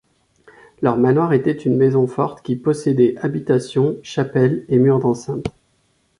[0.81, 5.45] Leur manoir était une maison forte qui possédait habitation, chapelle et mur d'enceinte.